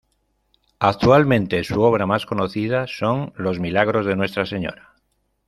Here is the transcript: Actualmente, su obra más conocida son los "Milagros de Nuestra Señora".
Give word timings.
Actualmente, 0.79 1.63
su 1.63 1.79
obra 1.83 2.07
más 2.07 2.25
conocida 2.25 2.87
son 2.87 3.33
los 3.35 3.59
"Milagros 3.59 4.07
de 4.07 4.15
Nuestra 4.15 4.47
Señora". 4.47 4.95